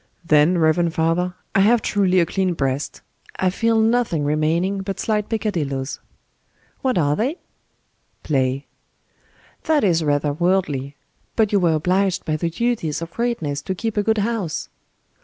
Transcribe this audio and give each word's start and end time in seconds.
"Then, 0.25 0.57
reverend 0.57 0.95
father, 0.95 1.35
I 1.53 1.59
have 1.59 1.83
truly 1.83 2.19
a 2.19 2.25
clean 2.25 2.55
breast. 2.55 3.01
I 3.35 3.51
feel 3.51 3.79
nothing 3.79 4.23
remaining 4.25 4.79
but 4.81 4.99
slight 4.99 5.29
peccadilloes." 5.29 5.99
"What 6.81 6.97
are 6.97 7.15
they?" 7.15 7.37
"Play." 8.23 8.65
"That 9.65 9.83
is 9.83 10.03
rather 10.03 10.33
worldly: 10.33 10.95
but 11.35 11.51
you 11.51 11.59
were 11.59 11.73
obliged 11.75 12.25
by 12.25 12.35
the 12.35 12.49
duties 12.49 13.03
of 13.03 13.11
greatness 13.13 13.61
to 13.61 13.75
keep 13.75 13.95
a 13.95 14.01
good 14.01 14.17
house." 14.17 14.69